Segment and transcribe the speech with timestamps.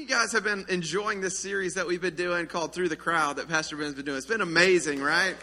[0.00, 3.36] you guys have been enjoying this series that we've been doing called Through the Crowd
[3.36, 4.16] that Pastor Ben's been doing?
[4.16, 5.36] It's been amazing, right?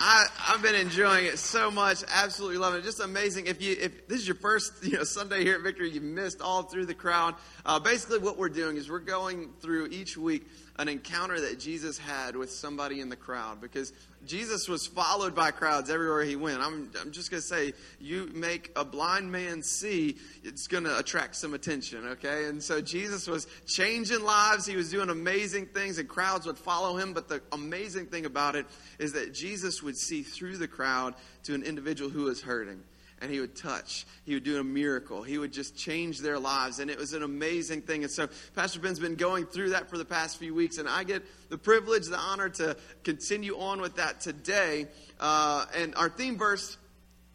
[0.00, 2.02] I, I've been enjoying it so much.
[2.12, 2.82] Absolutely loving it.
[2.82, 3.46] Just amazing.
[3.46, 6.40] If you if this is your first you know Sunday here at Victory, you missed
[6.40, 7.36] all through the crowd.
[7.64, 11.98] Uh, basically, what we're doing is we're going through each week an encounter that Jesus
[11.98, 13.92] had with somebody in the crowd because
[14.26, 16.60] Jesus was followed by crowds everywhere he went.
[16.60, 20.98] I'm, I'm just going to say, you make a blind man see, it's going to
[20.98, 22.46] attract some attention, okay?
[22.46, 24.66] And so Jesus was changing lives.
[24.66, 27.12] He was doing amazing things, and crowds would follow him.
[27.12, 28.66] But the amazing thing about it
[28.98, 32.82] is that Jesus would see through the crowd to an individual who was hurting
[33.24, 34.06] and he would touch.
[34.26, 35.22] He would do a miracle.
[35.22, 36.78] He would just change their lives.
[36.78, 38.02] And it was an amazing thing.
[38.02, 40.76] And so Pastor Ben's been going through that for the past few weeks.
[40.76, 44.88] And I get the privilege, the honor to continue on with that today.
[45.18, 46.76] Uh, and our theme verse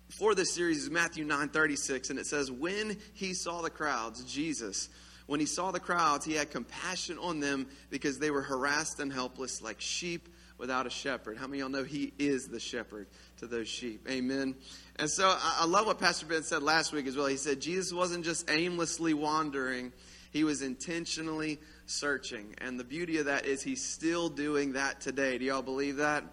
[0.10, 2.12] for this series is Matthew 9 36.
[2.12, 4.90] And it says, When he saw the crowds, Jesus,
[5.26, 9.12] when he saw the crowds, he had compassion on them because they were harassed and
[9.12, 11.38] helpless like sheep without a shepherd.
[11.38, 13.08] How many of y'all know he is the shepherd
[13.40, 14.06] to those sheep?
[14.10, 14.56] Amen.
[14.98, 17.28] And so I love what Pastor Ben said last week as well.
[17.28, 19.94] He said Jesus wasn't just aimlessly wandering,
[20.32, 22.54] he was intentionally searching.
[22.60, 25.38] And the beauty of that is he's still doing that today.
[25.38, 26.24] Do y'all believe that?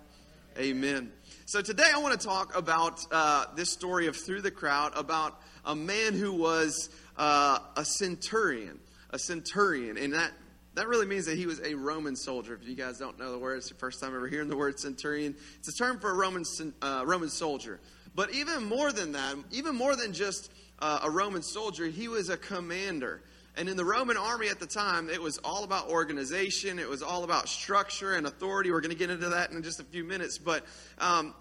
[0.59, 1.13] Amen.
[1.45, 5.41] So today I want to talk about uh, this story of Through the Crowd, about
[5.65, 8.81] a man who was uh, a centurion.
[9.11, 9.97] A centurion.
[9.97, 10.33] And that
[10.77, 12.55] that really means that he was a Roman soldier.
[12.55, 14.79] If you guys don't know the word, it's your first time ever hearing the word
[14.79, 15.35] centurion.
[15.59, 16.45] It's a term for a Roman
[16.83, 17.81] uh, Roman soldier.
[18.15, 22.29] But even more than that, even more than just uh, a Roman soldier, he was
[22.29, 23.23] a commander.
[23.57, 27.03] And in the Roman army at the time, it was all about organization, it was
[27.03, 28.71] all about structure and authority.
[28.71, 30.37] We're going to get into that in just a few minutes.
[30.37, 30.67] But
[30.99, 31.35] um,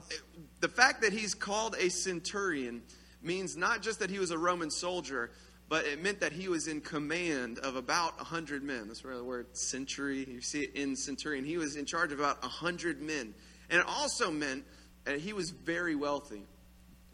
[0.61, 2.83] the fact that he's called a centurion
[3.21, 5.31] means not just that he was a Roman soldier,
[5.67, 8.87] but it meant that he was in command of about 100 men.
[8.87, 11.43] That's where the word century, you see it in centurion.
[11.43, 13.33] He was in charge of about 100 men.
[13.69, 14.63] And it also meant
[15.05, 16.43] that he was very wealthy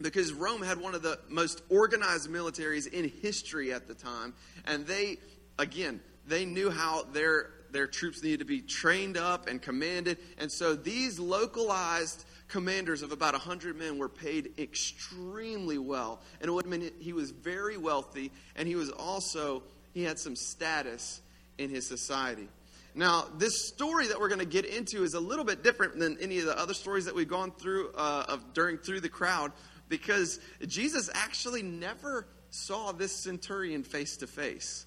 [0.02, 4.34] because Rome had one of the most organized militaries in history at the time,
[4.66, 5.18] and they,
[5.58, 10.52] again, they knew how their their troops needed to be trained up and commanded, and
[10.52, 16.66] so these localized commanders of about 100 men were paid extremely well and it would
[16.66, 19.62] mean he was very wealthy and he was also
[19.94, 21.20] he had some status
[21.58, 22.48] in his society
[22.94, 26.18] now, this story that we're going to get into is a little bit different than
[26.20, 29.52] any of the other stories that we've gone through uh, of during through the crowd
[29.88, 34.84] because Jesus actually never saw this centurion face to face.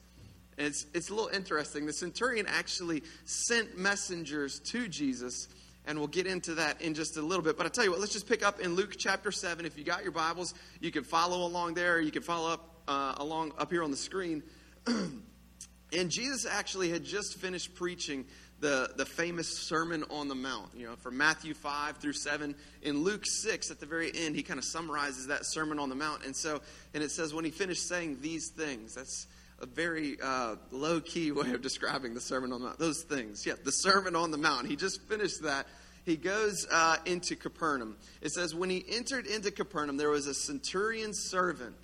[0.57, 1.85] It's, it's a little interesting.
[1.85, 5.47] The centurion actually sent messengers to Jesus,
[5.87, 7.57] and we'll get into that in just a little bit.
[7.57, 9.65] But I tell you what, let's just pick up in Luke chapter 7.
[9.65, 13.15] If you got your Bibles, you can follow along there, you can follow up uh,
[13.17, 14.43] along up here on the screen.
[14.87, 18.25] and Jesus actually had just finished preaching
[18.59, 22.55] the, the famous Sermon on the Mount, you know, from Matthew 5 through 7.
[22.81, 25.95] In Luke 6, at the very end, he kind of summarizes that Sermon on the
[25.95, 26.25] Mount.
[26.25, 26.61] And so,
[26.93, 29.27] and it says, when he finished saying these things, that's
[29.59, 32.79] a very uh, low key way of describing the Sermon on the Mount.
[32.79, 34.67] Those things, yeah, the Sermon on the Mount.
[34.67, 35.67] He just finished that.
[36.05, 37.97] He goes uh, into Capernaum.
[38.21, 41.75] It says, when he entered into Capernaum, there was a centurion servant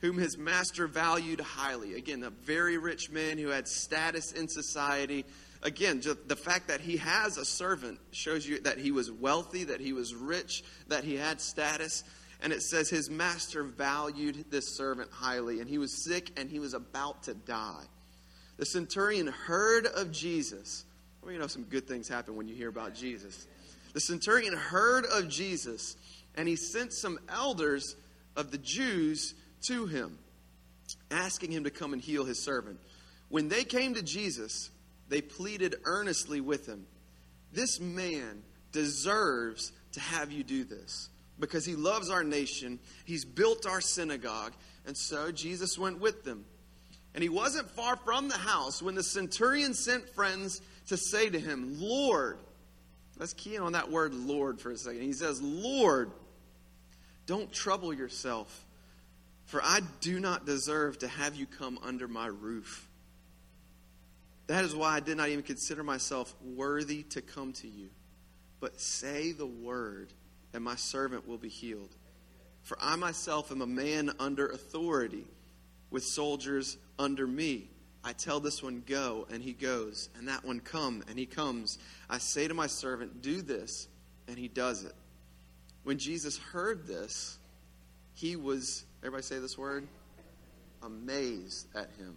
[0.00, 1.94] whom his master valued highly.
[1.94, 5.26] Again, a very rich man who had status in society
[5.62, 9.80] again, the fact that he has a servant shows you that he was wealthy, that
[9.80, 12.04] he was rich, that he had status.
[12.42, 16.58] And it says his master valued this servant highly, and he was sick and he
[16.58, 17.84] was about to die.
[18.56, 20.84] The centurion heard of Jesus.
[21.22, 23.46] Well, you know, some good things happen when you hear about Jesus.
[23.92, 25.96] The centurion heard of Jesus,
[26.34, 27.96] and he sent some elders
[28.36, 30.18] of the Jews to him,
[31.10, 32.78] asking him to come and heal his servant.
[33.28, 34.70] When they came to Jesus,
[35.08, 36.86] they pleaded earnestly with him,
[37.52, 41.08] This man deserves to have you do this
[41.40, 42.78] because he loves our nation.
[43.04, 44.52] He's built our synagogue.
[44.86, 46.44] And so Jesus went with them.
[47.14, 51.40] And he wasn't far from the house when the centurion sent friends to say to
[51.40, 52.38] him, Lord,
[53.18, 55.02] let's key in on that word Lord for a second.
[55.02, 56.12] He says, Lord,
[57.26, 58.64] don't trouble yourself,
[59.44, 62.88] for I do not deserve to have you come under my roof.
[64.46, 67.90] That is why I did not even consider myself worthy to come to you.
[68.58, 70.12] But say the word,
[70.52, 71.94] and my servant will be healed.
[72.62, 75.24] For I myself am a man under authority,
[75.90, 77.68] with soldiers under me.
[78.02, 81.78] I tell this one, go, and he goes, and that one, come, and he comes.
[82.08, 83.88] I say to my servant, do this,
[84.28, 84.94] and he does it.
[85.82, 87.38] When Jesus heard this,
[88.14, 89.86] he was, everybody say this word,
[90.82, 92.16] amazed at him.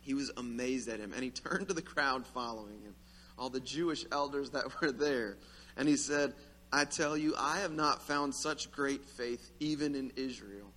[0.00, 2.94] he was amazed at him, and he turned to the crowd following him,
[3.38, 5.36] all the Jewish elders that were there,
[5.76, 6.34] and he said,
[6.72, 10.70] I tell you, I have not found such great faith even in Israel.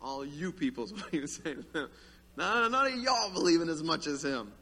[0.00, 1.88] All you people is what he was saying them.
[2.36, 4.52] None, none of y'all believing as much as him.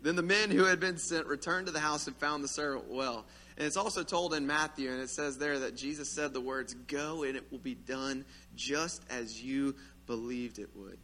[0.00, 2.88] Then the men who had been sent returned to the house and found the servant
[2.88, 3.26] well.
[3.56, 6.74] And it's also told in Matthew, and it says there that Jesus said the words,
[6.74, 8.24] Go and it will be done
[8.54, 9.74] just as you
[10.06, 10.98] believed it would.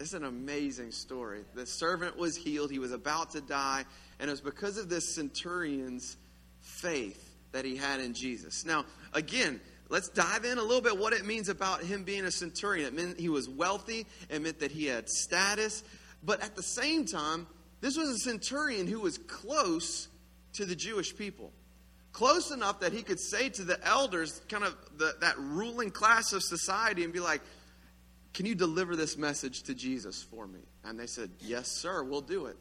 [0.00, 1.44] It's an amazing story.
[1.54, 3.84] The servant was healed, he was about to die,
[4.18, 6.16] and it was because of this centurion's
[6.60, 8.64] faith that he had in Jesus.
[8.64, 12.30] Now, again, let's dive in a little bit what it means about him being a
[12.30, 12.86] centurion.
[12.86, 15.84] It meant he was wealthy, it meant that he had status,
[16.22, 17.46] but at the same time,
[17.80, 20.08] this was a centurion who was close
[20.54, 21.52] to the Jewish people.
[22.12, 26.32] Close enough that he could say to the elders, kind of the, that ruling class
[26.32, 27.40] of society, and be like,
[28.34, 30.60] Can you deliver this message to Jesus for me?
[30.84, 32.56] And they said, Yes, sir, we'll do it.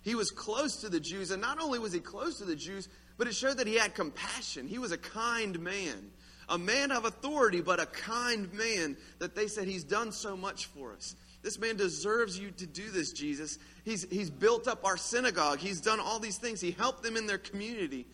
[0.00, 2.88] He was close to the Jews, and not only was he close to the Jews,
[3.18, 4.68] but it showed that he had compassion.
[4.68, 6.10] He was a kind man,
[6.48, 10.66] a man of authority, but a kind man that they said, He's done so much
[10.66, 11.16] for us.
[11.42, 13.58] This man deserves you to do this, Jesus.
[13.84, 15.60] He's, he's built up our synagogue.
[15.60, 16.60] He's done all these things.
[16.60, 18.06] He helped them in their community.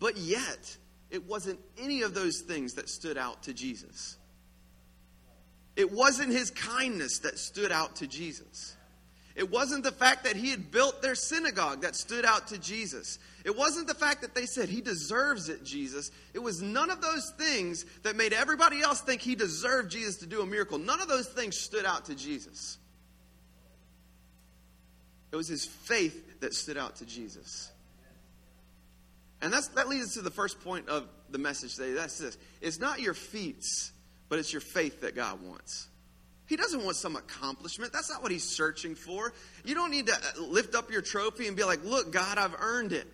[0.00, 0.76] But yet,
[1.10, 4.16] it wasn't any of those things that stood out to Jesus.
[5.76, 8.76] It wasn't his kindness that stood out to Jesus.
[9.36, 13.20] It wasn't the fact that he had built their synagogue that stood out to Jesus.
[13.48, 16.10] It wasn't the fact that they said he deserves it, Jesus.
[16.34, 20.26] It was none of those things that made everybody else think he deserved Jesus to
[20.26, 20.76] do a miracle.
[20.76, 22.76] None of those things stood out to Jesus.
[25.32, 27.72] It was his faith that stood out to Jesus.
[29.40, 31.92] And that's, that leads us to the first point of the message today.
[31.92, 33.92] That's this it's not your feats,
[34.28, 35.88] but it's your faith that God wants.
[36.44, 37.94] He doesn't want some accomplishment.
[37.94, 39.32] That's not what he's searching for.
[39.64, 42.92] You don't need to lift up your trophy and be like, Look, God, I've earned
[42.92, 43.06] it.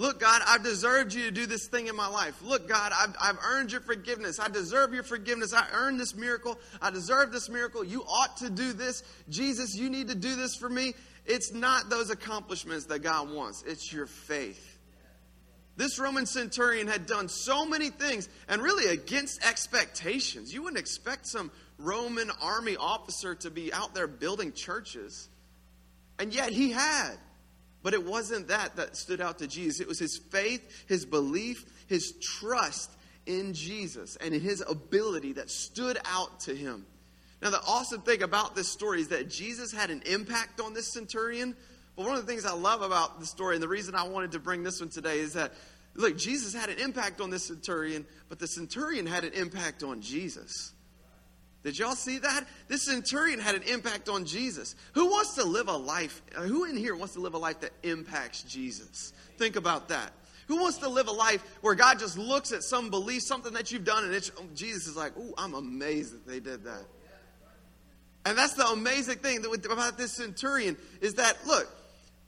[0.00, 2.40] Look, God, I've deserved you to do this thing in my life.
[2.42, 4.40] Look, God, I've, I've earned your forgiveness.
[4.40, 5.52] I deserve your forgiveness.
[5.52, 6.58] I earned this miracle.
[6.80, 7.84] I deserve this miracle.
[7.84, 9.02] You ought to do this.
[9.28, 10.94] Jesus, you need to do this for me.
[11.26, 14.78] It's not those accomplishments that God wants, it's your faith.
[15.76, 20.50] This Roman centurion had done so many things and really against expectations.
[20.50, 25.28] You wouldn't expect some Roman army officer to be out there building churches.
[26.18, 27.18] And yet he had.
[27.82, 29.80] But it wasn't that that stood out to Jesus.
[29.80, 32.90] It was his faith, his belief, his trust
[33.26, 36.84] in Jesus and in his ability that stood out to him.
[37.42, 40.92] Now, the awesome thing about this story is that Jesus had an impact on this
[40.92, 41.56] centurion.
[41.96, 44.32] But one of the things I love about the story, and the reason I wanted
[44.32, 45.52] to bring this one today, is that,
[45.94, 50.02] look, Jesus had an impact on this centurion, but the centurion had an impact on
[50.02, 50.72] Jesus.
[51.62, 52.44] Did y'all see that?
[52.68, 54.74] This centurion had an impact on Jesus.
[54.94, 56.22] Who wants to live a life?
[56.34, 59.12] Uh, who in here wants to live a life that impacts Jesus?
[59.36, 60.12] Think about that.
[60.48, 63.70] Who wants to live a life where God just looks at some belief, something that
[63.70, 66.84] you've done, and oh, Jesus is like, "Ooh, I'm amazed that they did that."
[68.24, 71.68] And that's the amazing thing about this centurion is that look,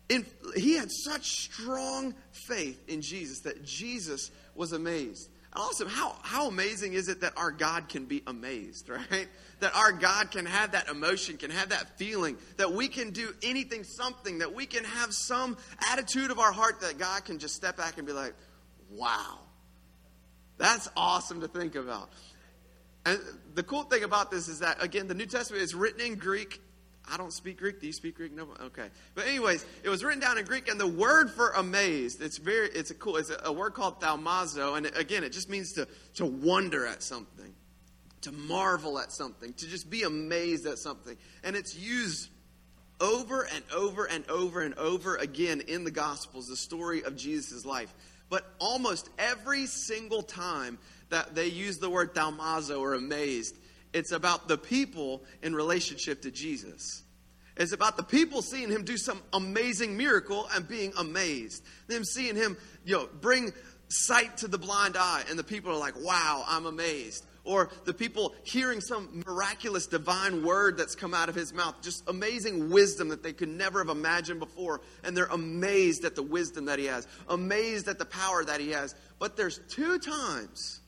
[0.08, 5.28] in, he had such strong faith in Jesus that Jesus was amazed.
[5.54, 5.88] Awesome.
[5.88, 9.28] How, how amazing is it that our God can be amazed, right?
[9.60, 13.34] That our God can have that emotion, can have that feeling, that we can do
[13.42, 15.56] anything, something, that we can have some
[15.92, 18.34] attitude of our heart that God can just step back and be like,
[18.90, 19.38] wow.
[20.58, 22.10] That's awesome to think about.
[23.04, 23.18] And
[23.54, 26.60] the cool thing about this is that, again, the New Testament is written in Greek
[27.12, 27.78] I don't speak Greek.
[27.78, 28.32] Do you speak Greek?
[28.32, 28.48] No.
[28.58, 28.88] Okay.
[29.14, 32.68] But anyways, it was written down in Greek, and the word for amazed, it's very,
[32.68, 35.86] it's a cool, it's a, a word called thaumazo, and again, it just means to
[36.14, 37.52] to wonder at something,
[38.22, 42.30] to marvel at something, to just be amazed at something, and it's used
[42.98, 47.66] over and over and over and over again in the Gospels, the story of Jesus'
[47.66, 47.92] life.
[48.30, 50.78] But almost every single time
[51.10, 53.58] that they use the word thaumazo or amazed,
[53.92, 57.02] it's about the people in relationship to Jesus.
[57.56, 61.62] It's about the people seeing him do some amazing miracle and being amazed.
[61.86, 63.52] Them seeing him, you know, bring
[63.88, 67.26] sight to the blind eye, and the people are like, wow, I'm amazed.
[67.44, 72.08] Or the people hearing some miraculous divine word that's come out of his mouth, just
[72.08, 74.80] amazing wisdom that they could never have imagined before.
[75.02, 78.70] And they're amazed at the wisdom that he has, amazed at the power that he
[78.70, 78.94] has.
[79.18, 80.81] But there's two times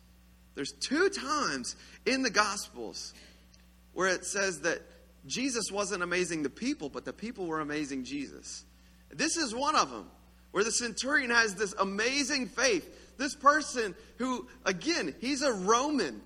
[0.54, 3.12] there's two times in the Gospels
[3.92, 4.82] where it says that
[5.26, 8.64] Jesus wasn't amazing the people, but the people were amazing Jesus.
[9.10, 10.10] This is one of them
[10.52, 13.16] where the centurion has this amazing faith.
[13.16, 16.20] This person who, again, he's a Roman.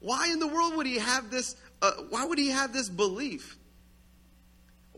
[0.00, 1.56] Why in the world would he have this?
[1.80, 3.58] Uh, why would he have this belief?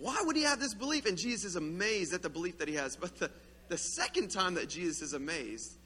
[0.02, 1.06] why would he have this belief?
[1.06, 2.96] And Jesus is amazed at the belief that he has.
[2.96, 3.30] But the,
[3.68, 5.76] the second time that Jesus is amazed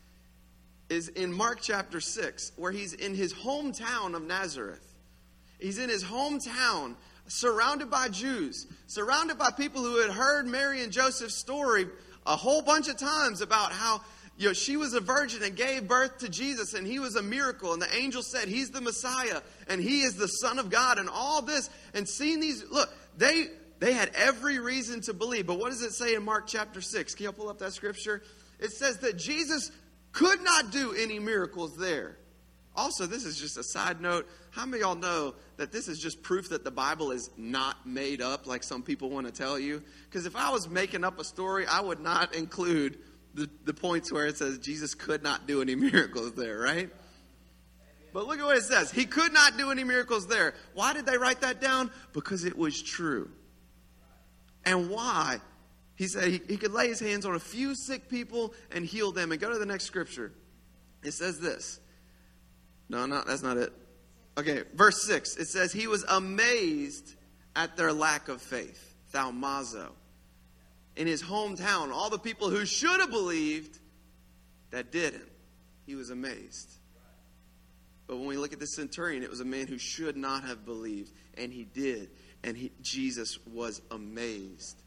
[0.88, 4.94] is in Mark chapter 6, where he's in his hometown of Nazareth.
[5.58, 6.94] He's in his hometown,
[7.26, 11.86] surrounded by Jews, surrounded by people who had heard Mary and Joseph's story
[12.26, 14.00] a whole bunch of times about how
[14.38, 17.22] you know, she was a virgin and gave birth to Jesus, and he was a
[17.22, 17.72] miracle.
[17.72, 21.08] And the angel said, He's the Messiah, and he is the Son of God, and
[21.08, 21.70] all this.
[21.94, 23.46] And seeing these, look, they
[23.78, 25.46] they had every reason to believe.
[25.46, 27.14] But what does it say in Mark chapter 6?
[27.14, 28.22] Can you pull up that scripture?
[28.58, 29.70] It says that Jesus
[30.16, 32.16] could not do any miracles there.
[32.74, 34.26] Also, this is just a side note.
[34.50, 37.86] How many of y'all know that this is just proof that the Bible is not
[37.86, 39.82] made up like some people want to tell you?
[40.06, 42.98] Because if I was making up a story, I would not include
[43.34, 46.88] the, the points where it says Jesus could not do any miracles there, right?
[48.14, 48.90] But look at what it says.
[48.90, 50.54] He could not do any miracles there.
[50.72, 51.90] Why did they write that down?
[52.14, 53.30] Because it was true.
[54.64, 55.40] And why?
[55.96, 59.12] He said he, he could lay his hands on a few sick people and heal
[59.12, 59.32] them.
[59.32, 60.32] And go to the next scripture.
[61.02, 61.80] It says this.
[62.88, 63.72] No, no, that's not it.
[64.38, 65.36] Okay, verse 6.
[65.36, 67.14] It says, He was amazed
[67.54, 68.94] at their lack of faith.
[69.12, 69.88] Thaumazo.
[70.96, 73.78] In his hometown, all the people who should have believed
[74.70, 75.28] that didn't.
[75.86, 76.70] He was amazed.
[78.06, 80.64] But when we look at the centurion, it was a man who should not have
[80.64, 82.10] believed, and he did
[82.46, 84.82] and he, Jesus was amazed.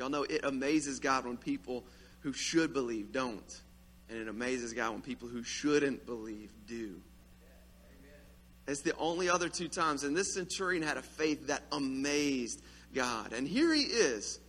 [0.00, 1.84] Y'all know it amazes God when people
[2.20, 3.60] who should believe don't.
[4.08, 7.02] And it amazes God when people who shouldn't believe do.
[8.66, 10.02] It's the only other two times.
[10.02, 12.62] And this centurion had a faith that amazed
[12.94, 13.34] God.
[13.34, 14.40] And here he is.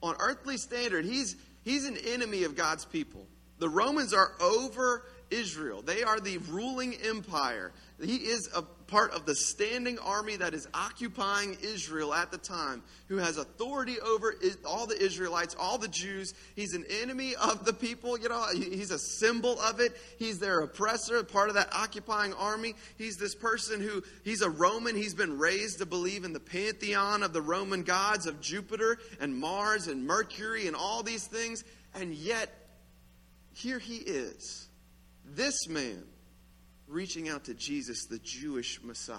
[0.00, 1.34] On earthly standard, he's,
[1.64, 3.26] he's an enemy of God's people.
[3.58, 5.82] The Romans are over Israel.
[5.82, 7.72] They are the ruling empire.
[8.02, 12.82] He is a part of the standing army that is occupying Israel at the time,
[13.08, 16.34] who has authority over all the Israelites, all the Jews.
[16.54, 18.18] He's an enemy of the people.
[18.18, 19.96] You know, he's a symbol of it.
[20.18, 22.74] He's their oppressor, part of that occupying army.
[22.98, 24.96] He's this person who, he's a Roman.
[24.96, 29.36] He's been raised to believe in the pantheon of the Roman gods of Jupiter and
[29.36, 31.64] Mars and Mercury and all these things.
[31.94, 32.52] And yet,
[33.54, 34.68] here he is,
[35.24, 36.02] this man
[36.86, 39.18] reaching out to Jesus, the Jewish Messiah.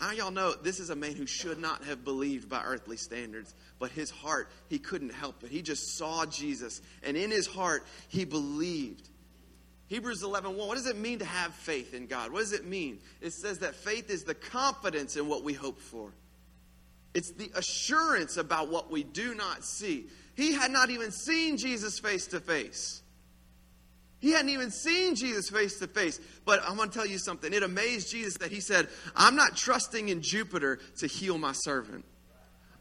[0.00, 3.54] How y'all know this is a man who should not have believed by earthly standards,
[3.78, 5.50] but his heart, he couldn't help it.
[5.50, 9.10] He just saw Jesus, and in his heart, he believed.
[9.88, 12.32] Hebrews 11, 1, what does it mean to have faith in God?
[12.32, 13.00] What does it mean?
[13.20, 16.12] It says that faith is the confidence in what we hope for.
[17.12, 20.06] It's the assurance about what we do not see.
[20.40, 23.02] He had not even seen Jesus face to face.
[24.20, 26.18] He hadn't even seen Jesus face to face.
[26.46, 27.52] But I'm going to tell you something.
[27.52, 32.06] It amazed Jesus that he said, I'm not trusting in Jupiter to heal my servant.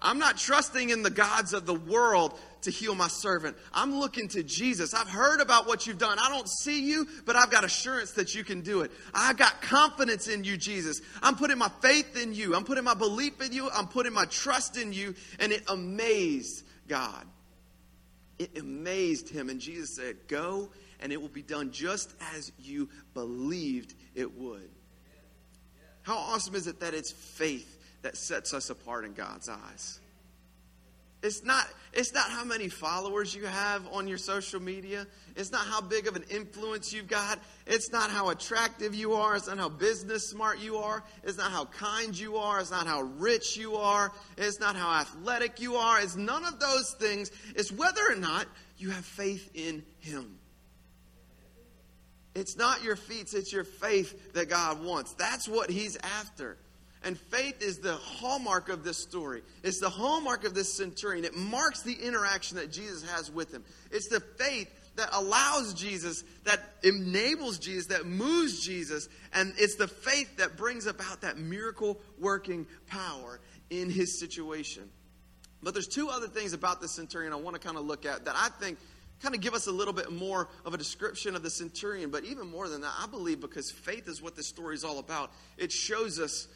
[0.01, 3.57] I'm not trusting in the gods of the world to heal my servant.
[3.73, 4.93] I'm looking to Jesus.
[4.93, 6.17] I've heard about what you've done.
[6.17, 8.91] I don't see you, but I've got assurance that you can do it.
[9.13, 11.01] I've got confidence in you, Jesus.
[11.21, 12.55] I'm putting my faith in you.
[12.55, 13.69] I'm putting my belief in you.
[13.69, 15.13] I'm putting my trust in you.
[15.39, 17.25] And it amazed God.
[18.39, 19.49] It amazed him.
[19.49, 20.69] And Jesus said, Go
[21.01, 24.69] and it will be done just as you believed it would.
[26.01, 29.99] How awesome is it that it's faith that sets us apart in God's eyes?
[31.21, 35.05] It's not, it's not how many followers you have on your social media.
[35.35, 37.39] It's not how big of an influence you've got.
[37.67, 39.35] It's not how attractive you are.
[39.35, 41.03] It's not how business smart you are.
[41.23, 42.61] It's not how kind you are.
[42.61, 44.13] It's not how rich you are.
[44.37, 45.99] It's not how athletic you are.
[45.99, 47.31] It's none of those things.
[47.53, 48.47] It's whether or not
[48.77, 50.39] you have faith in Him.
[52.33, 55.13] It's not your feats, it's your faith that God wants.
[55.15, 56.57] That's what He's after.
[57.03, 59.41] And faith is the hallmark of this story.
[59.63, 61.23] It's the hallmark of this centurion.
[61.23, 63.63] It marks the interaction that Jesus has with him.
[63.89, 69.07] It's the faith that allows Jesus, that enables Jesus, that moves Jesus.
[69.33, 73.39] And it's the faith that brings about that miracle working power
[73.69, 74.89] in his situation.
[75.63, 78.25] But there's two other things about the centurion I want to kind of look at
[78.25, 78.77] that I think
[79.21, 82.09] kind of give us a little bit more of a description of the centurion.
[82.09, 84.99] But even more than that, I believe because faith is what this story is all
[84.99, 86.47] about, it shows us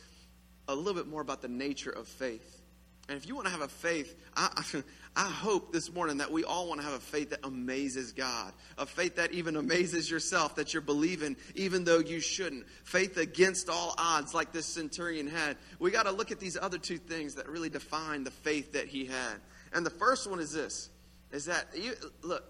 [0.67, 2.61] a little bit more about the nature of faith.
[3.09, 4.63] And if you want to have a faith, I,
[5.15, 8.53] I hope this morning that we all want to have a faith that amazes God,
[8.77, 12.65] a faith that even amazes yourself, that you're believing even though you shouldn't.
[12.85, 15.57] Faith against all odds, like this centurion had.
[15.79, 18.87] We got to look at these other two things that really define the faith that
[18.87, 19.35] he had.
[19.73, 20.89] And the first one is this:
[21.31, 22.43] is that you look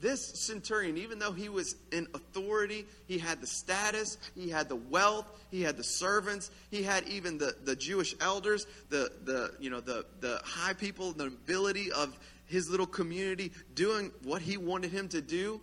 [0.00, 4.76] this centurion, even though he was in authority, he had the status, he had the
[4.76, 9.70] wealth, he had the servants, he had even the, the Jewish elders, the, the, you
[9.70, 14.90] know, the, the high people, the nobility of his little community doing what he wanted
[14.90, 15.60] him to do.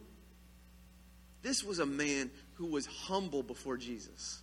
[1.42, 4.42] This was a man who was humble before Jesus.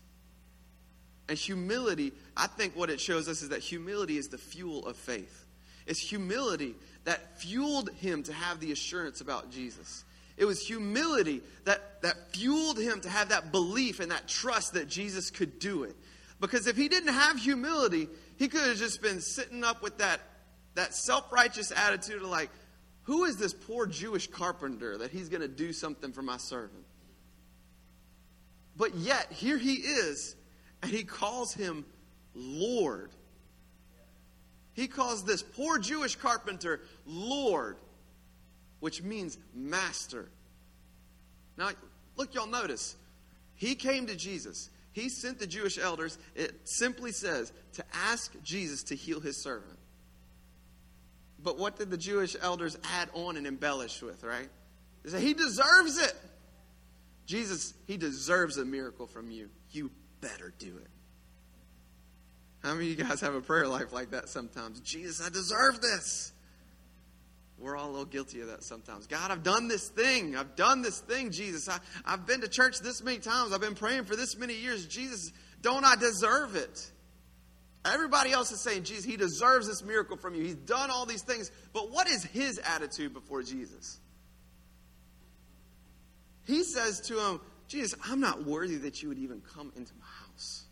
[1.29, 4.97] And humility, I think what it shows us is that humility is the fuel of
[4.97, 5.47] faith.
[5.89, 10.05] It's humility that fueled him to have the assurance about Jesus.
[10.37, 14.87] It was humility that, that fueled him to have that belief and that trust that
[14.87, 15.97] Jesus could do it.
[16.41, 20.21] Because if he didn't have humility, he could have just been sitting up with that,
[20.75, 22.51] that self righteous attitude of like,
[23.05, 26.85] who is this poor Jewish carpenter that he's going to do something for my servant?
[28.77, 30.37] But yet, here he is,
[30.83, 31.87] and he calls him
[32.35, 33.11] Lord.
[34.79, 37.79] He calls this poor Jewish carpenter Lord,
[38.79, 40.29] which means master.
[41.57, 41.71] Now,
[42.15, 42.95] look, y'all notice.
[43.57, 44.71] He came to Jesus.
[44.93, 49.81] He sent the Jewish elders, it simply says, to ask Jesus to heal his servant.
[51.43, 54.49] But what did the Jewish elders add on and embellish with, right?
[55.03, 56.15] They say, He deserves it.
[57.27, 59.51] Jesus, He deserves a miracle from you.
[59.73, 60.91] You better do it.
[62.63, 64.81] How many of you guys have a prayer life like that sometimes?
[64.81, 66.33] Jesus, I deserve this.
[67.59, 69.07] We're all a little guilty of that sometimes.
[69.07, 70.37] God, I've done this thing.
[70.37, 71.69] I've done this thing, Jesus.
[71.69, 73.53] I, I've been to church this many times.
[73.53, 74.87] I've been praying for this many years.
[74.87, 76.93] Jesus, don't I deserve it?
[77.85, 80.43] Everybody else is saying, Jesus, he deserves this miracle from you.
[80.43, 81.51] He's done all these things.
[81.73, 83.99] But what is his attitude before Jesus?
[86.47, 90.07] He says to him, Jesus, I'm not worthy that you would even come into my
[90.27, 90.65] house.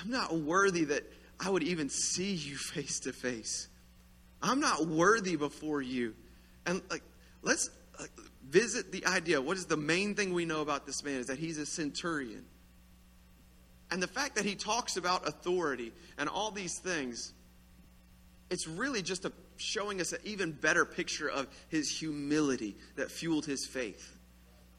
[0.00, 1.02] I'm not worthy that
[1.38, 3.68] I would even see you face to face.
[4.42, 6.14] I'm not worthy before you.
[6.66, 7.02] And like,
[7.42, 7.70] let's
[8.48, 9.40] visit the idea.
[9.40, 12.44] What is the main thing we know about this man is that he's a centurion.
[13.90, 17.32] And the fact that he talks about authority and all these things,
[18.48, 23.46] it's really just a, showing us an even better picture of his humility that fueled
[23.46, 24.16] his faith.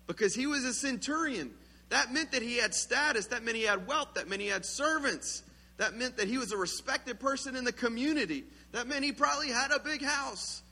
[0.08, 1.52] Because he was a centurion.
[1.92, 3.28] That meant that he had status.
[3.28, 4.14] That meant he had wealth.
[4.16, 5.44] That meant he had servants.
[5.76, 8.46] That meant that he was a respected person in the community.
[8.72, 10.64] That meant he probably had a big house.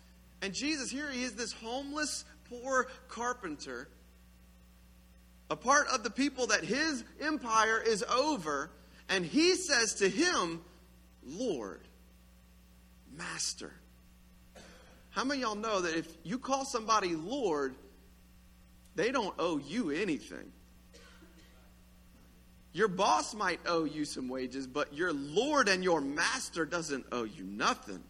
[0.42, 3.90] And Jesus, here he is, this homeless, poor carpenter,
[5.50, 8.72] a part of the people that his empire is over.
[9.10, 10.62] And he says to him,
[11.26, 11.82] Lord,
[13.18, 13.74] Master.
[15.10, 17.76] How many y'all know that if you call somebody Lord,
[18.96, 20.54] they don't owe you anything?
[22.72, 27.24] Your boss might owe you some wages, but your Lord and your master doesn't owe
[27.24, 28.04] you nothing.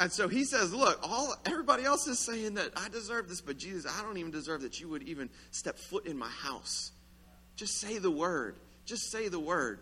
[0.00, 3.58] And so he says, Look, all everybody else is saying that I deserve this, but
[3.58, 6.92] Jesus, I don't even deserve that you would even step foot in my house.
[7.56, 8.56] Just say the word.
[8.84, 9.80] Just say the word.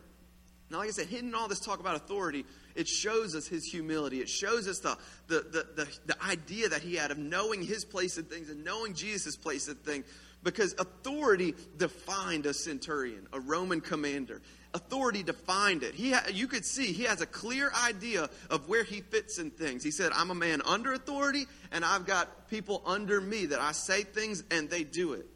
[0.71, 4.21] Now, like I said, hidden all this talk about authority, it shows us his humility.
[4.21, 4.97] It shows us the,
[5.29, 8.65] the, the, the, the idea that he had of knowing his place in things and
[8.65, 10.07] knowing Jesus' place in things
[10.47, 14.41] because authority defined a centurion, a Roman commander.
[14.75, 15.93] Authority defined it.
[15.93, 19.51] He ha- you could see he has a clear idea of where he fits in
[19.51, 19.83] things.
[19.83, 23.73] He said, I'm a man under authority, and I've got people under me that I
[23.73, 25.27] say things and they do it.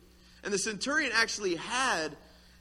[0.45, 2.17] And the centurion actually had,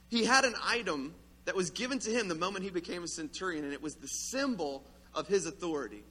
[0.10, 1.14] he had an item
[1.46, 4.08] that was given to him the moment he became a centurion, and it was the
[4.08, 4.84] symbol
[5.14, 6.04] of his authority.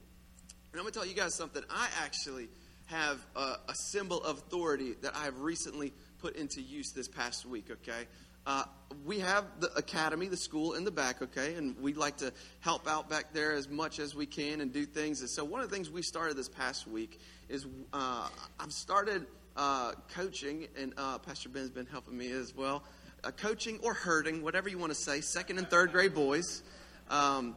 [0.71, 1.63] And I'm going to tell you guys something.
[1.69, 2.47] I actually
[2.85, 7.45] have a, a symbol of authority that I have recently put into use this past
[7.45, 8.07] week, okay?
[8.45, 8.63] Uh,
[9.05, 12.87] we have the academy, the school in the back, okay, and we'd like to help
[12.87, 15.21] out back there as much as we can and do things.
[15.21, 18.27] And so, one of the things we started this past week is uh,
[18.59, 22.83] I've started uh, coaching, and uh, Pastor Ben's been helping me as well.
[23.23, 26.63] Uh, coaching or herding, whatever you want to say, second and third grade boys.
[27.09, 27.55] Um,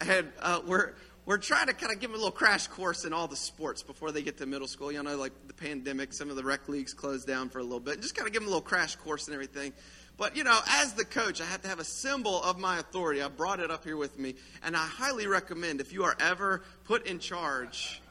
[0.00, 3.12] and uh, we're we're trying to kind of give them a little crash course in
[3.12, 4.90] all the sports before they get to middle school.
[4.90, 7.80] You know, like the pandemic, some of the rec leagues closed down for a little
[7.80, 8.00] bit.
[8.00, 9.72] Just kind of give them a little crash course and everything.
[10.16, 13.22] But, you know, as the coach, I have to have a symbol of my authority.
[13.22, 14.34] I brought it up here with me.
[14.62, 18.02] And I highly recommend if you are ever put in charge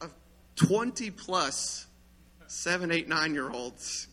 [0.00, 0.14] of
[0.56, 1.86] 20 plus
[2.46, 4.08] seven, eight, nine year olds,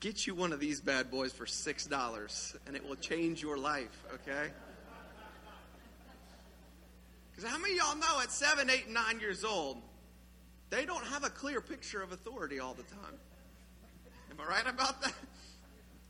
[0.00, 4.04] get you one of these bad boys for $6 and it will change your life,
[4.12, 4.52] okay?
[7.34, 9.78] Because how many y'all know at seven, eight, nine years old,
[10.70, 13.18] they don't have a clear picture of authority all the time?
[14.30, 15.12] Am I right about that?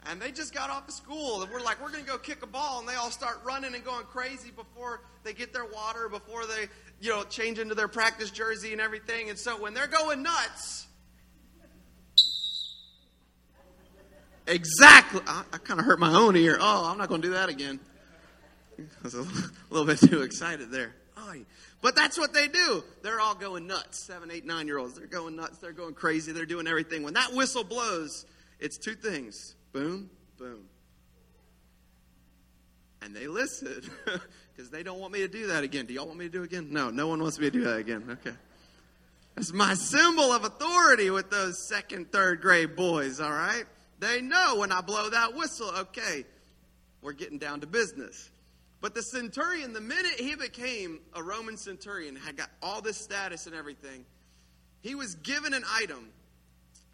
[0.06, 2.42] and they just got off of school and we're like we're going to go kick
[2.42, 6.08] a ball and they all start running and going crazy before they get their water
[6.08, 6.68] before they
[7.00, 10.86] you know change into their practice jersey and everything and so when they're going nuts
[14.46, 17.34] exactly i, I kind of hurt my own ear oh i'm not going to do
[17.34, 17.80] that again
[18.78, 19.26] i was a
[19.70, 20.94] little bit too excited there
[21.82, 25.06] but that's what they do they're all going nuts seven eight nine year olds they're
[25.06, 28.26] going nuts they're going crazy they're doing everything when that whistle blows
[28.60, 30.66] it's two things Boom, boom.
[33.02, 33.82] And they listen
[34.56, 35.84] because they don't want me to do that again.
[35.84, 36.68] Do y'all want me to do it again?
[36.70, 38.04] No, no one wants me to do that again.
[38.08, 38.36] Okay.
[39.34, 43.64] That's my symbol of authority with those second, third grade boys, all right?
[43.98, 46.24] They know when I blow that whistle, okay,
[47.02, 48.30] we're getting down to business.
[48.84, 53.46] But the centurion, the minute he became a Roman centurion, had got all this status
[53.46, 54.04] and everything,
[54.82, 56.10] he was given an item.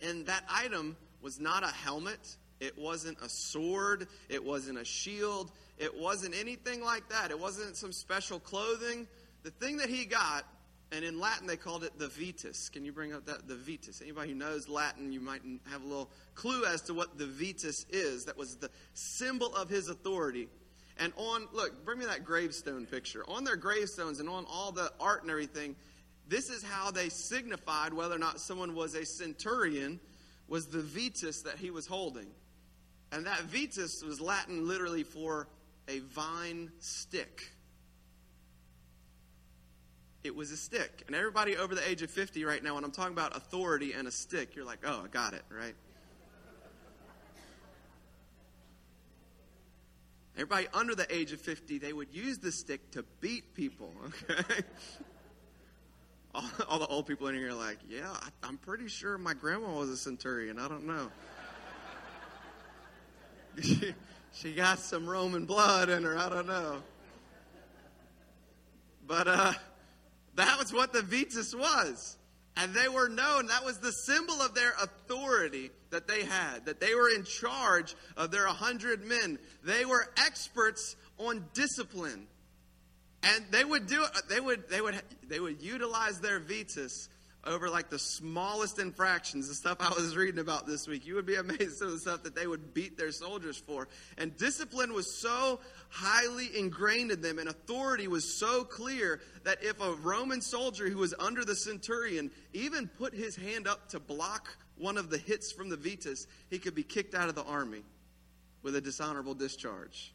[0.00, 4.06] And that item was not a helmet, it wasn't a sword.
[4.28, 5.50] It wasn't a shield.
[5.78, 7.32] It wasn't anything like that.
[7.32, 9.08] It wasn't some special clothing.
[9.42, 10.44] The thing that he got,
[10.92, 12.70] and in Latin they called it the vitis.
[12.70, 13.48] Can you bring up that?
[13.48, 14.00] The vitis.
[14.00, 17.84] Anybody who knows Latin, you might have a little clue as to what the vitis
[17.90, 18.26] is.
[18.26, 20.46] That was the symbol of his authority.
[21.00, 23.24] And on, look, bring me that gravestone picture.
[23.26, 25.74] On their gravestones and on all the art and everything,
[26.28, 29.98] this is how they signified whether or not someone was a centurion,
[30.46, 32.26] was the vitis that he was holding.
[33.12, 35.48] And that vitis was Latin literally for
[35.88, 37.50] a vine stick.
[40.22, 41.04] It was a stick.
[41.06, 44.06] And everybody over the age of 50 right now, when I'm talking about authority and
[44.06, 45.74] a stick, you're like, oh, I got it, right?
[50.40, 53.92] Everybody under the age of 50, they would use the stick to beat people,
[54.30, 54.62] okay?
[56.34, 59.34] all, all, the old people in here are like, yeah, I, I'm pretty sure my
[59.34, 60.58] grandma was a centurion.
[60.58, 61.10] I don't know.
[63.60, 63.94] she,
[64.32, 66.16] she got some Roman blood in her.
[66.16, 66.82] I don't know.
[69.06, 69.52] But uh,
[70.36, 72.16] that was what the Vitis was.
[72.60, 76.78] And they were known, that was the symbol of their authority that they had, that
[76.78, 79.38] they were in charge of their 100 men.
[79.64, 82.26] They were experts on discipline.
[83.22, 87.08] And they would do they would they would they would utilize their Vitis
[87.46, 91.06] over like the smallest infractions, the stuff I was reading about this week.
[91.06, 93.88] You would be amazed at the stuff that they would beat their soldiers for.
[94.18, 99.80] And discipline was so highly ingrained in them, and authority was so clear that if
[99.80, 104.56] a Roman soldier who was under the centurion even put his hand up to block
[104.76, 107.82] one of the hits from the Vitis, he could be kicked out of the army
[108.62, 110.14] with a dishonorable discharge.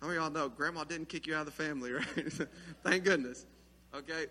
[0.00, 2.48] How many of y'all know grandma didn't kick you out of the family, right?
[2.82, 3.44] Thank goodness.
[3.94, 4.26] Okay?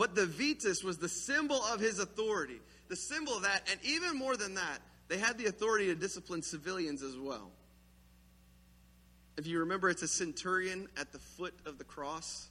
[0.00, 2.58] But the Vitis was the symbol of his authority,
[2.88, 3.68] the symbol of that.
[3.70, 7.50] And even more than that, they had the authority to discipline civilians as well.
[9.36, 12.48] If you remember, it's a centurion at the foot of the cross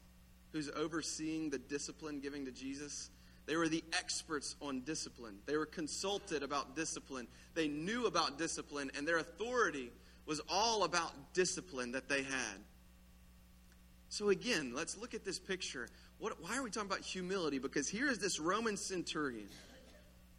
[0.52, 3.10] who's overseeing the discipline giving to Jesus.
[3.48, 5.40] They were the experts on discipline.
[5.48, 7.28] They were consulted about discipline.
[7.56, 9.90] They knew about discipline, and their authority
[10.28, 12.60] was all about discipline that they had.
[14.10, 15.88] So, again, let's look at this picture.
[16.20, 17.60] What, why are we talking about humility?
[17.60, 19.48] Because here is this Roman centurion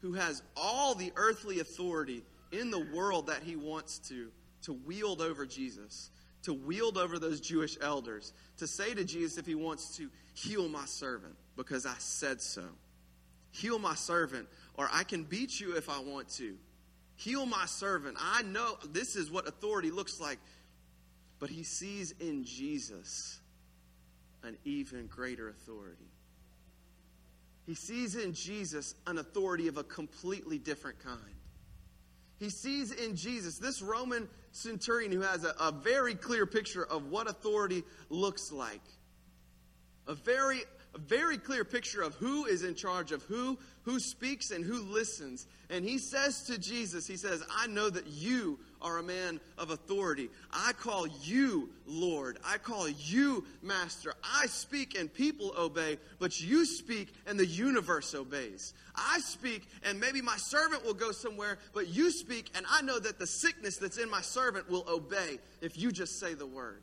[0.02, 4.30] who has all the earthly authority in the world that he wants to,
[4.62, 6.10] to wield over Jesus,
[6.42, 10.68] to wield over those Jewish elders, to say to Jesus if he wants to heal
[10.68, 12.64] my servant because I said so.
[13.52, 16.56] Heal my servant, or I can beat you if I want to.
[17.16, 18.16] Heal my servant.
[18.18, 20.38] I know this is what authority looks like.
[21.38, 23.39] But he sees in Jesus
[24.42, 26.11] an even greater authority.
[27.66, 31.35] He sees in Jesus an authority of a completely different kind.
[32.38, 37.07] He sees in Jesus this Roman centurion who has a, a very clear picture of
[37.07, 38.81] what authority looks like.
[40.09, 40.62] A very
[40.94, 44.83] a very clear picture of who is in charge of who, who speaks and who
[44.83, 45.46] listens.
[45.68, 49.70] And he says to Jesus, He says, I know that you are a man of
[49.70, 50.28] authority.
[50.52, 52.38] I call you Lord.
[52.44, 54.14] I call you Master.
[54.22, 58.74] I speak and people obey, but you speak and the universe obeys.
[58.94, 62.98] I speak and maybe my servant will go somewhere, but you speak and I know
[62.98, 66.82] that the sickness that's in my servant will obey if you just say the word.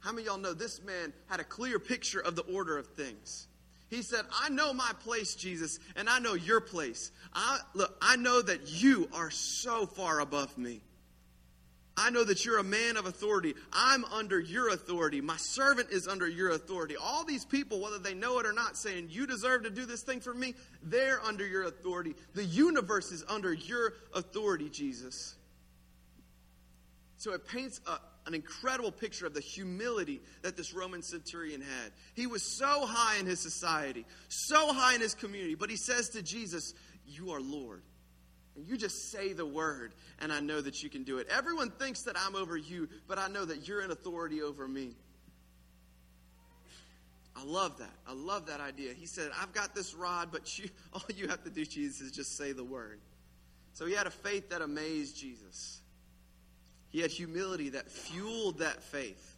[0.00, 2.86] How many of y'all know this man had a clear picture of the order of
[2.88, 3.48] things?
[3.90, 7.10] He said, I know my place, Jesus, and I know your place.
[7.34, 10.80] I, look, I know that you are so far above me.
[11.96, 13.54] I know that you're a man of authority.
[13.72, 15.20] I'm under your authority.
[15.20, 16.94] My servant is under your authority.
[16.96, 20.02] All these people, whether they know it or not, saying, You deserve to do this
[20.02, 22.14] thing for me, they're under your authority.
[22.34, 25.34] The universe is under your authority, Jesus.
[27.16, 31.92] So it paints a, an incredible picture of the humility that this Roman centurion had.
[32.14, 36.10] He was so high in his society, so high in his community, but he says
[36.10, 36.74] to Jesus,
[37.06, 37.82] You are Lord.
[38.56, 41.28] And you just say the word, and I know that you can do it.
[41.30, 44.96] Everyone thinks that I'm over you, but I know that you're in authority over me.
[47.36, 47.94] I love that.
[48.06, 48.92] I love that idea.
[48.92, 52.12] He said, I've got this rod, but you, all you have to do, Jesus, is
[52.12, 53.00] just say the word.
[53.72, 55.79] So he had a faith that amazed Jesus.
[56.90, 59.36] He had humility that fueled that faith.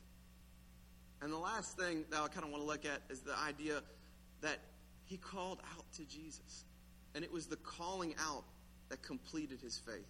[1.21, 3.83] And the last thing that I kind of want to look at is the idea
[4.41, 4.59] that
[5.05, 6.65] he called out to Jesus.
[7.15, 8.45] And it was the calling out
[8.89, 10.09] that completed his faith.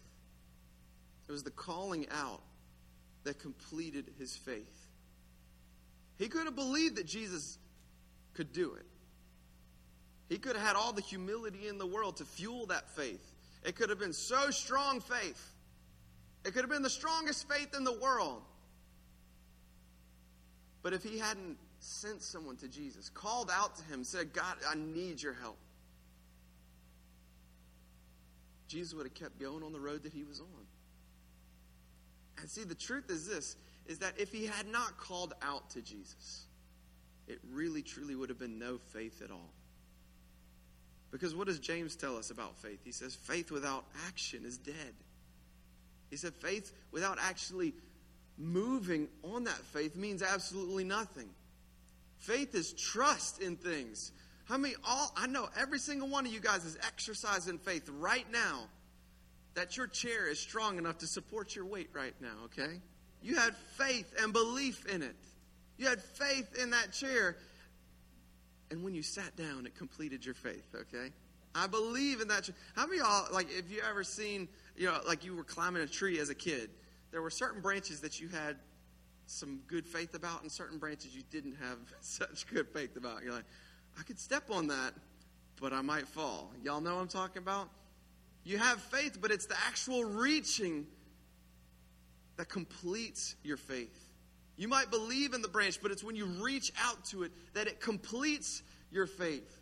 [1.28, 2.40] It was the calling out
[3.24, 4.87] that completed his faith.
[6.18, 7.59] He could have believed that Jesus
[8.35, 8.87] could do it.
[10.28, 13.22] He could have had all the humility in the world to fuel that faith.
[13.64, 15.52] It could have been so strong faith.
[16.44, 18.42] It could have been the strongest faith in the world.
[20.83, 24.74] But if he hadn't sent someone to Jesus, called out to him, said, God, I
[24.74, 25.59] need your help,
[28.66, 30.66] Jesus would have kept going on the road that he was on.
[32.40, 35.83] And see, the truth is this is that if he had not called out to
[35.83, 36.46] Jesus,
[37.28, 39.50] it really truly would have been no faith at all.
[41.11, 42.81] Because what does James tell us about faith?
[42.85, 44.94] He says, faith without action is dead.
[46.12, 47.72] He said, faith without actually
[48.37, 51.31] moving on that faith means absolutely nothing.
[52.18, 54.12] Faith is trust in things.
[54.44, 58.31] How many all I know every single one of you guys is exercising faith right
[58.31, 58.64] now
[59.55, 62.75] that your chair is strong enough to support your weight right now, okay?
[63.22, 65.16] You had faith and belief in it.
[65.79, 67.38] You had faith in that chair.
[68.70, 71.11] And when you sat down, it completed your faith, okay?
[71.55, 72.51] I believe in that.
[72.77, 75.87] How many y'all, like, if you ever seen, you know, like you were climbing a
[75.87, 76.70] tree as a kid,
[77.11, 78.56] there were certain branches that you had
[79.26, 83.22] some good faith about and certain branches you didn't have such good faith about.
[83.22, 83.44] You're like,
[83.98, 84.94] I could step on that,
[85.61, 86.52] but I might fall.
[86.62, 87.68] Y'all know what I'm talking about?
[88.44, 90.87] You have faith, but it's the actual reaching
[92.37, 94.08] that completes your faith.
[94.56, 97.66] You might believe in the branch, but it's when you reach out to it that
[97.66, 99.62] it completes your faith.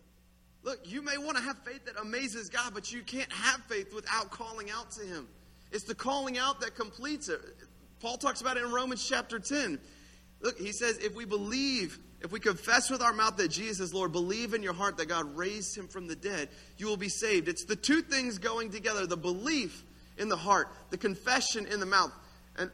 [0.63, 3.93] Look, you may want to have faith that amazes God, but you can't have faith
[3.93, 5.27] without calling out to Him.
[5.71, 7.39] It's the calling out that completes it.
[7.99, 9.79] Paul talks about it in Romans chapter 10.
[10.41, 13.93] Look, he says, if we believe if we confess with our mouth that Jesus is
[13.93, 17.09] Lord, believe in your heart that God raised him from the dead, you will be
[17.09, 17.47] saved.
[17.47, 19.83] It's the two things going together the belief
[20.17, 22.11] in the heart, the confession in the mouth.
[22.57, 22.69] And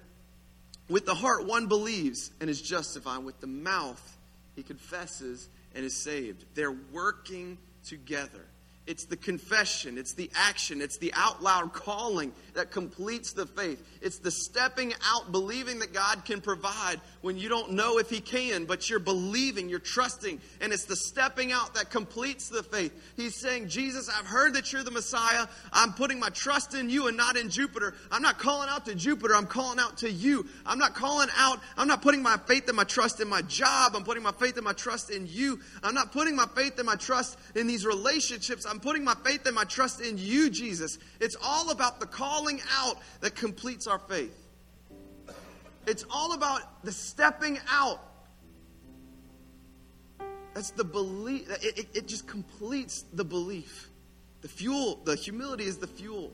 [0.90, 3.20] with the heart, one believes and is justified.
[3.20, 4.18] With the mouth,
[4.56, 6.44] he confesses and is saved.
[6.54, 8.46] They're working together.
[8.88, 13.84] It's the confession, it's the action, it's the out loud calling that completes the faith.
[14.02, 18.22] It's the stepping out, believing that God can provide when you don't know if He
[18.22, 22.94] can, but you're believing, you're trusting, and it's the stepping out that completes the faith.
[23.18, 25.48] He's saying, Jesus, I've heard that you're the Messiah.
[25.74, 27.94] I'm putting my trust in you and not in Jupiter.
[28.10, 30.48] I'm not calling out to Jupiter, I'm calling out to you.
[30.66, 33.94] I'm not calling out, I'm not putting my faith and my trust in my job.
[33.96, 35.60] I'm putting my faith and my trust in you.
[35.84, 38.66] I'm not putting my faith and my trust in these relationships.
[38.66, 40.98] I'm putting my faith and my trust in you, Jesus.
[41.20, 44.36] It's all about the calling out that completes our faith.
[45.86, 48.02] It's all about the stepping out.
[50.54, 51.50] That's the belief.
[51.64, 53.90] It, it, it just completes the belief.
[54.42, 56.32] The fuel, the humility is the fuel.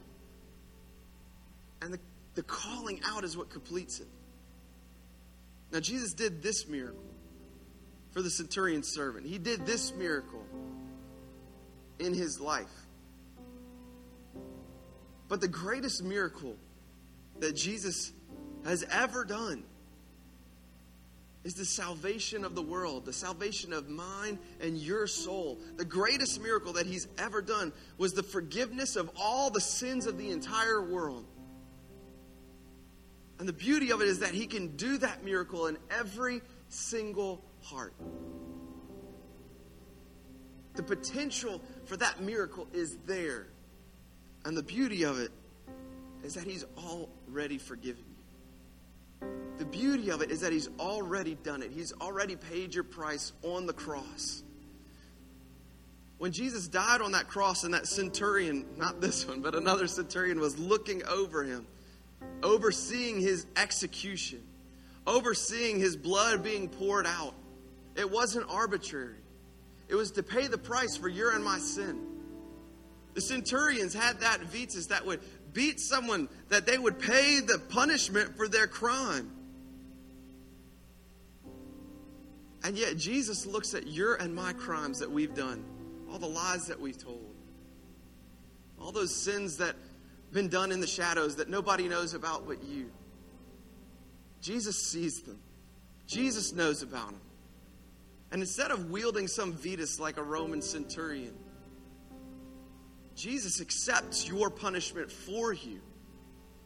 [1.82, 2.00] And the,
[2.36, 4.08] the calling out is what completes it.
[5.72, 7.04] Now, Jesus did this miracle
[8.12, 9.26] for the centurion servant.
[9.26, 10.46] He did this miracle
[12.00, 12.72] in his life.
[15.28, 16.56] But the greatest miracle
[17.40, 18.12] that Jesus
[18.66, 19.64] has ever done
[21.44, 25.60] is the salvation of the world, the salvation of mine and your soul.
[25.76, 30.18] The greatest miracle that he's ever done was the forgiveness of all the sins of
[30.18, 31.26] the entire world.
[33.40, 37.44] And the beauty of it is that he can do that miracle in every single
[37.62, 37.94] heart.
[40.76, 43.48] The potential for that miracle is there.
[44.46, 45.32] And the beauty of it
[46.24, 49.28] is that He's already forgiven you.
[49.58, 53.34] The beauty of it is that He's already done it, He's already paid your price
[53.44, 54.44] on the cross.
[56.24, 60.40] When Jesus died on that cross, and that centurion, not this one, but another centurion,
[60.40, 61.68] was looking over him,
[62.42, 64.42] overseeing his execution,
[65.06, 67.34] overseeing his blood being poured out,
[67.98, 69.18] it wasn't arbitrary.
[69.88, 72.00] It was to pay the price for your and my sin.
[73.14, 75.22] The centurions had that vitis that would
[75.54, 79.32] beat someone, that they would pay the punishment for their crime.
[82.64, 85.64] And yet, Jesus looks at your and my crimes that we've done,
[86.10, 87.36] all the lies that we've told,
[88.80, 92.64] all those sins that have been done in the shadows that nobody knows about but
[92.64, 92.90] you.
[94.42, 95.40] Jesus sees them,
[96.08, 97.22] Jesus knows about them.
[98.34, 101.36] And instead of wielding some vitis like a Roman centurion,
[103.16, 105.82] Jesus accepts your punishment for you.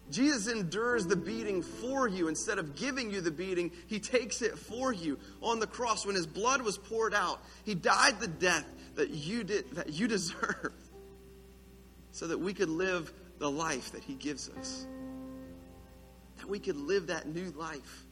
[0.10, 2.30] Jesus endures the beating for you.
[2.30, 6.06] Instead of giving you the beating, he takes it for you on the cross.
[6.06, 10.08] When his blood was poured out, he died the death that you did that you
[10.08, 10.72] deserved
[12.14, 14.88] so that we could live the life that he gives us.
[16.38, 18.06] That we could live that new life.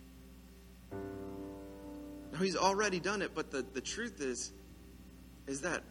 [2.39, 4.52] He's already done it, but the, the truth is,
[5.48, 5.84] is that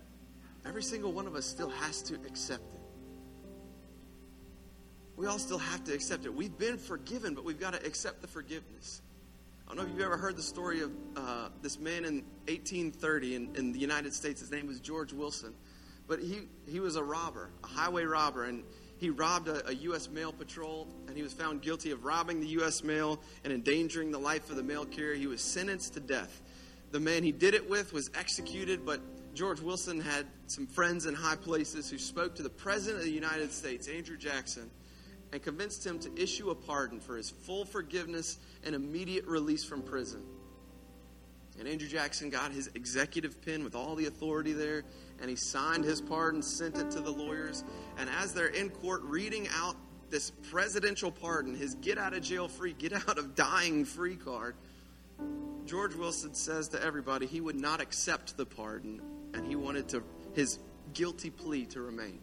[0.66, 2.80] every single one of us still has to accept it
[5.16, 6.34] we all still have to accept it.
[6.34, 9.00] We've been forgiven, but we've got to accept the forgiveness.
[9.66, 13.34] I don't know if you've ever heard the story of uh, this man in 1830
[13.34, 14.40] in, in the United States.
[14.40, 15.54] His name was George Wilson.
[16.06, 18.64] But he, he was a robber, a highway robber, and
[18.98, 20.08] he robbed a, a, U.S.
[20.08, 22.82] mail patrol, and he was found guilty of robbing the U.S.
[22.82, 25.14] mail and endangering the life of the mail carrier.
[25.14, 26.42] He was sentenced to death.
[26.92, 29.00] The man he did it with was executed, but
[29.34, 33.12] George Wilson had some friends in high places who spoke to the President of the
[33.12, 34.70] United States, Andrew Jackson
[35.34, 39.82] and convinced him to issue a pardon for his full forgiveness and immediate release from
[39.82, 40.22] prison.
[41.58, 44.82] And Andrew Jackson got his executive pen with all the authority there,
[45.20, 47.64] and he signed his pardon, sent it to the lawyers.
[47.96, 49.76] And as they're in court reading out
[50.10, 54.56] this presidential pardon, his get out of jail free, get out of dying free card,
[55.64, 59.00] George Wilson says to everybody he would not accept the pardon,
[59.32, 60.02] and he wanted to
[60.34, 60.58] his
[60.92, 62.18] guilty plea to remain.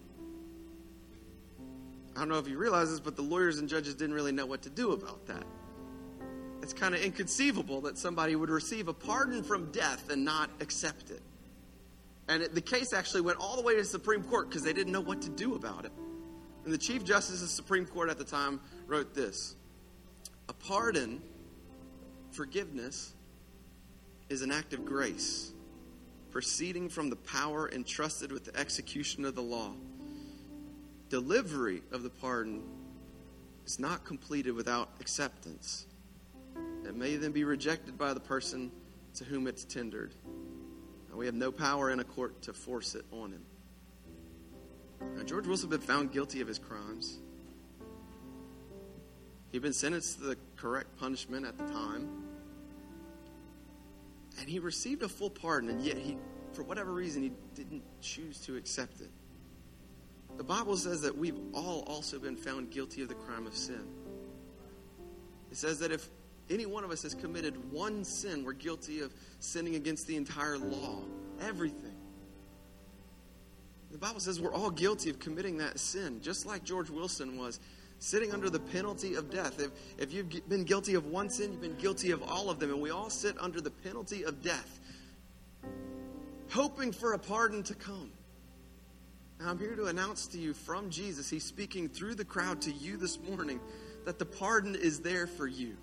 [2.16, 4.46] I don't know if you realize this, but the lawyers and judges didn't really know
[4.46, 5.46] what to do about that.
[6.62, 11.10] It's kind of inconceivable that somebody would receive a pardon from death and not accept
[11.10, 11.22] it.
[12.28, 14.74] And it, the case actually went all the way to the Supreme Court because they
[14.74, 15.92] didn't know what to do about it.
[16.64, 19.56] And the Chief Justice of the Supreme Court at the time wrote this
[20.50, 21.22] A pardon,
[22.32, 23.14] forgiveness,
[24.30, 25.52] is an act of grace
[26.30, 29.74] proceeding from the power entrusted with the execution of the law
[31.12, 32.64] delivery of the pardon
[33.66, 35.86] is not completed without acceptance.
[36.86, 38.72] It may then be rejected by the person
[39.16, 40.14] to whom it's tendered.
[41.10, 43.46] And we have no power in a court to force it on him.
[45.16, 47.20] Now, George Wilson had been found guilty of his crimes.
[49.52, 52.10] He'd been sentenced to the correct punishment at the time.
[54.40, 56.18] And he received a full pardon, and yet he,
[56.54, 59.10] for whatever reason, he didn't choose to accept it.
[60.38, 63.86] The Bible says that we've all also been found guilty of the crime of sin.
[65.52, 66.08] It says that if
[66.52, 70.58] any one of us has committed one sin, we're guilty of sinning against the entire
[70.58, 71.00] law,
[71.42, 71.96] everything.
[73.92, 77.60] The Bible says we're all guilty of committing that sin, just like George Wilson was,
[78.00, 79.60] sitting under the penalty of death.
[79.60, 82.72] If, if you've been guilty of one sin, you've been guilty of all of them,
[82.72, 84.80] and we all sit under the penalty of death,
[86.50, 88.12] hoping for a pardon to come.
[89.40, 92.72] Now, I'm here to announce to you from Jesus, He's speaking through the crowd to
[92.72, 93.60] you this morning,
[94.06, 95.76] that the pardon is there for you.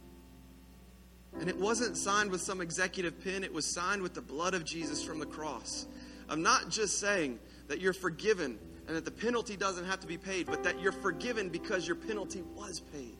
[1.41, 4.65] And it wasn't signed with some executive pen, it was signed with the blood of
[4.65, 5.87] Jesus from the cross.
[6.29, 7.39] I'm not just saying
[7.69, 10.93] that you're forgiven and that the penalty doesn't have to be paid, but that you're
[10.93, 13.17] forgiven because your penalty was paid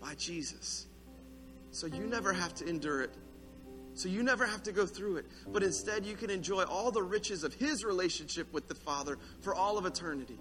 [0.00, 0.86] by Jesus.
[1.70, 3.14] So you never have to endure it
[3.96, 7.02] so you never have to go through it, but instead you can enjoy all the
[7.02, 10.38] riches of His relationship with the Father for all of eternity.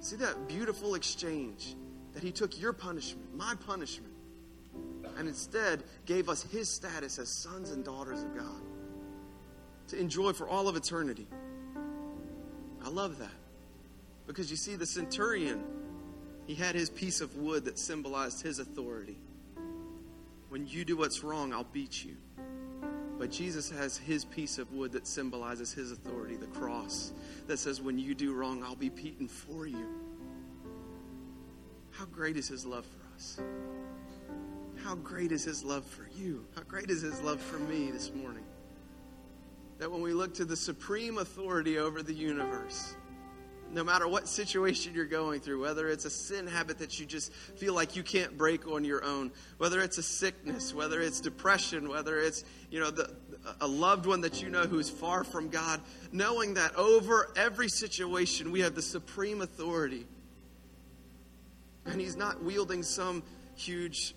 [0.00, 1.76] See that beautiful exchange
[2.14, 4.12] that He took your punishment, my punishment,
[5.18, 8.62] and instead gave us His status as sons and daughters of God
[9.88, 11.26] to enjoy for all of eternity.
[12.84, 13.30] I love that.
[14.26, 15.64] Because you see, the centurion,
[16.46, 19.18] he had his piece of wood that symbolized his authority.
[20.50, 22.16] When you do what's wrong, I'll beat you.
[23.18, 27.12] But Jesus has his piece of wood that symbolizes his authority, the cross,
[27.46, 29.86] that says, When you do wrong, I'll be beaten for you.
[31.90, 33.40] How great is his love for us?
[34.84, 36.46] How great is his love for you?
[36.54, 38.44] How great is his love for me this morning?
[39.78, 42.94] That when we look to the supreme authority over the universe,
[43.70, 47.32] no matter what situation you're going through, whether it's a sin habit that you just
[47.32, 51.88] feel like you can't break on your own, whether it's a sickness, whether it's depression,
[51.88, 53.14] whether it's, you know, the,
[53.60, 58.50] a loved one that you know who's far from God, knowing that over every situation
[58.50, 60.06] we have the supreme authority
[61.84, 63.22] And he's not wielding some
[63.54, 64.14] huge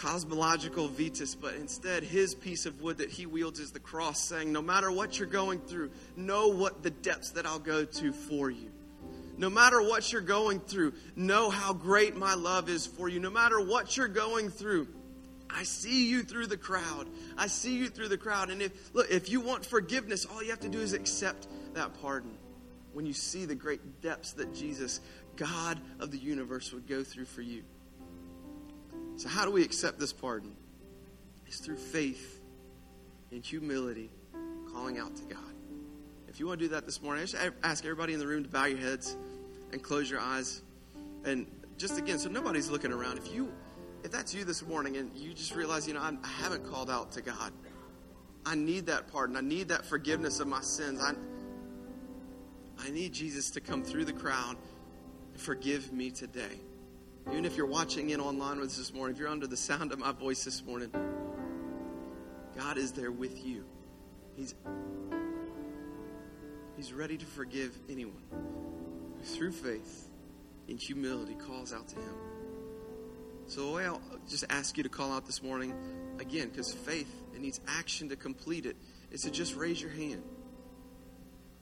[0.00, 4.50] cosmological vitis, but instead his piece of wood that he wields is the cross, saying,
[4.50, 8.50] No matter what you're going through, know what the depths that I'll go to for
[8.50, 8.70] you.
[9.36, 13.20] No matter what you're going through, know how great my love is for you.
[13.20, 14.88] No matter what you're going through,
[15.48, 17.06] I see you through the crowd.
[17.36, 18.50] I see you through the crowd.
[18.50, 22.00] And if look, if you want forgiveness, all you have to do is accept that
[22.00, 22.36] pardon.
[22.92, 25.00] When you see the great depths that Jesus,
[25.36, 27.62] God of the universe, would go through for you.
[29.20, 30.56] So, how do we accept this pardon?
[31.46, 32.40] It's through faith
[33.30, 34.08] and humility,
[34.72, 35.52] calling out to God.
[36.26, 38.44] If you want to do that this morning, I just ask everybody in the room
[38.44, 39.18] to bow your heads
[39.72, 40.62] and close your eyes.
[41.26, 41.46] And
[41.76, 43.18] just again, so nobody's looking around.
[43.18, 43.52] If you
[44.02, 47.12] if that's you this morning and you just realize, you know, I haven't called out
[47.12, 47.52] to God,
[48.46, 49.36] I need that pardon.
[49.36, 50.98] I need that forgiveness of my sins.
[50.98, 51.12] I,
[52.78, 54.56] I need Jesus to come through the crowd
[55.34, 56.58] and forgive me today.
[57.30, 59.92] Even if you're watching in online with us this morning, if you're under the sound
[59.92, 60.90] of my voice this morning,
[62.56, 63.64] God is there with you.
[64.34, 64.54] He's,
[66.76, 70.08] he's ready to forgive anyone who, through faith
[70.66, 72.14] in humility, calls out to Him.
[73.46, 75.72] So I'll just ask you to call out this morning,
[76.18, 78.76] again, because faith, it needs action to complete it,
[79.12, 80.22] is to just raise your hand.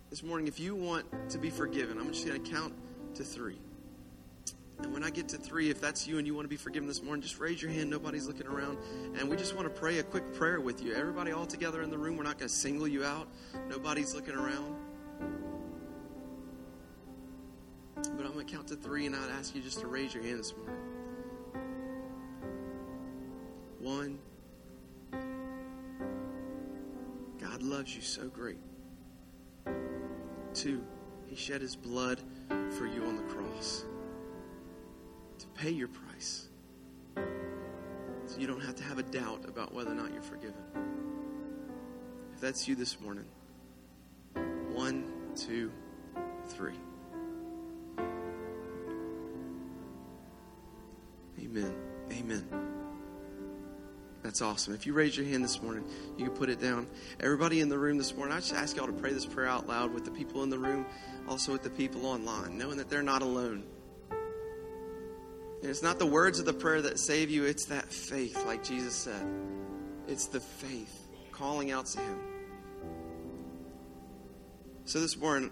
[0.09, 2.75] This morning, if you want to be forgiven, I'm just going to count
[3.17, 3.59] to three.
[4.83, 6.87] And when I get to three, if that's you and you want to be forgiven
[6.87, 7.91] this morning, just raise your hand.
[7.91, 8.79] Nobody's looking around.
[9.19, 10.95] And we just want to pray a quick prayer with you.
[10.95, 12.17] Everybody all together in the room.
[12.17, 13.29] We're not going to single you out.
[13.69, 14.77] Nobody's looking around.
[17.97, 20.23] But I'm going to count to three, and I'd ask you just to raise your
[20.23, 20.77] hand this morning.
[23.81, 24.19] One,
[27.41, 28.59] God loves you so great.
[30.55, 30.85] Two,
[31.27, 33.85] He shed His blood for you on the cross
[35.59, 36.47] pay your price.
[37.17, 40.63] So you don't have to have a doubt about whether or not you're forgiven.
[42.35, 43.25] If that's you this morning,
[44.71, 45.73] one, two,
[46.49, 46.79] three.
[51.41, 51.75] Amen.
[52.13, 52.47] Amen.
[54.23, 54.75] That's awesome.
[54.75, 55.85] If you raise your hand this morning,
[56.17, 56.87] you can put it down.
[57.19, 59.67] Everybody in the room this morning, I just ask y'all to pray this prayer out
[59.67, 60.87] loud with the people in the room,
[61.29, 63.65] also with the people online, knowing that they're not alone.
[65.61, 68.63] And it's not the words of the prayer that save you, it's that faith, like
[68.63, 69.27] Jesus said.
[70.07, 72.19] It's the faith calling out to Him.
[74.85, 75.51] So this morning,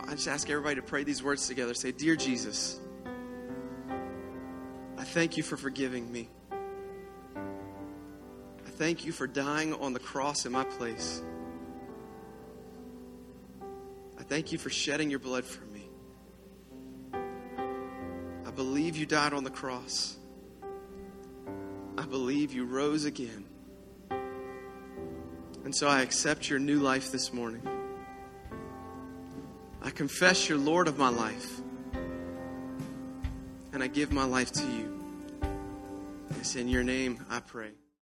[0.00, 1.74] I just ask everybody to pray these words together.
[1.74, 2.80] Say, Dear Jesus,
[4.96, 6.30] I thank you for forgiving me
[8.68, 11.22] I thank you for dying on the cross in my place.
[14.18, 15.67] I thank you for shedding your blood for me.
[18.88, 20.16] Believe you died on the cross.
[21.98, 23.44] I believe you rose again.
[25.62, 27.60] And so I accept your new life this morning.
[29.82, 31.60] I confess you're Lord of my life.
[33.74, 35.04] And I give my life to you.
[36.40, 37.72] It's in your name I pray.